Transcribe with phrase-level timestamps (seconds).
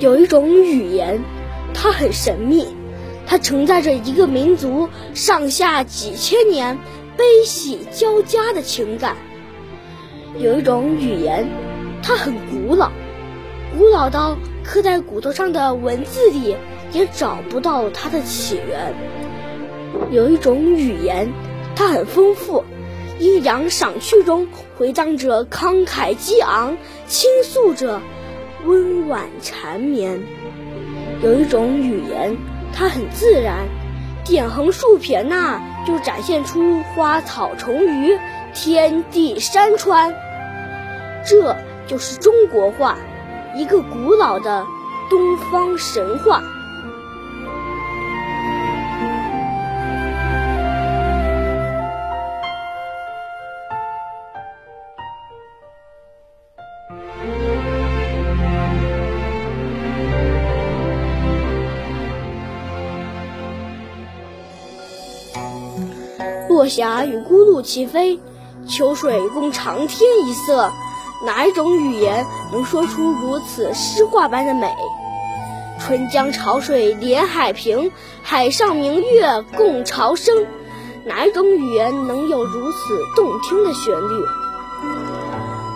[0.00, 1.22] 有一种语言，
[1.74, 2.66] 它很神秘，
[3.26, 6.78] 它承载着一个民族上下几千年
[7.18, 9.14] 悲喜交加的情感。
[10.38, 11.46] 有一种语言，
[12.02, 12.90] 它很古老，
[13.76, 16.56] 古老到刻在骨头上的文字里
[16.94, 18.94] 也找不到它的起源。
[20.10, 21.30] 有一种语言，
[21.76, 22.64] 它很丰富，
[23.18, 28.00] 阴阳赏去中回荡着慷慨激昂，倾诉着。
[28.64, 30.20] 温婉缠绵，
[31.22, 32.36] 有一种语言，
[32.72, 33.66] 它很自然，
[34.24, 38.18] 点横竖撇捺就展现出花草虫鱼、
[38.54, 40.14] 天地山川。
[41.24, 42.96] 这就是中国画，
[43.56, 44.66] 一个古老的
[45.08, 46.42] 东方神话。
[66.50, 68.18] 落霞与孤鹭齐飞，
[68.66, 70.72] 秋水共长天一色。
[71.24, 74.66] 哪一种语言能说出如此诗画般的美？
[75.78, 77.92] 春江潮水连海平，
[78.24, 80.44] 海上明月共潮生。
[81.04, 84.24] 哪一种语言能有如此动听的旋律？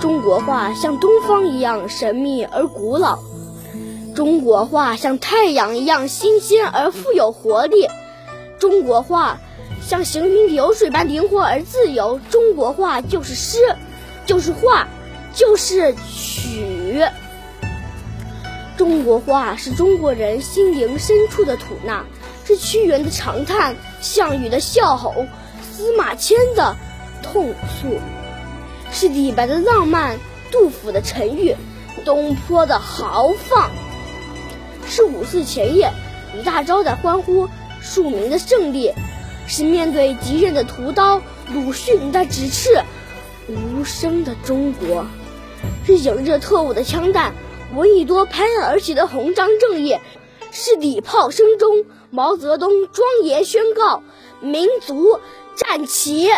[0.00, 3.18] 中国话像东方一样神秘而古老，
[4.14, 7.86] 中国话像太阳一样新鲜而富有活力，
[8.58, 9.38] 中国话。
[9.86, 13.58] 像行云流水般灵活而自由，中国话就是诗，
[14.24, 14.86] 就是画，
[15.34, 17.04] 就是曲。
[18.76, 22.04] 中国话是中国人心灵深处的吐纳，
[22.44, 25.26] 是屈原的长叹，项羽的笑吼，
[25.70, 26.74] 司马迁的
[27.22, 27.98] 痛诉，
[28.90, 30.18] 是李白的浪漫，
[30.50, 31.54] 杜甫的沉郁，
[32.04, 33.70] 东坡的豪放，
[34.86, 35.92] 是五四前夜
[36.34, 37.48] 李大钊的欢呼，
[37.82, 38.92] 庶民的胜利。
[39.52, 41.20] 是面对敌人的屠刀，
[41.52, 42.70] 鲁迅的直斥
[43.48, 45.04] 无声的中国；
[45.84, 47.34] 是迎着特务的枪弹，
[47.74, 49.98] 闻一多拍案而起的红章正义；
[50.50, 54.02] 是礼炮声中，毛泽东庄严宣告：
[54.40, 55.20] 民族
[55.54, 56.30] 战旗。